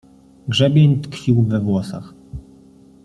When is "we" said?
1.43-1.59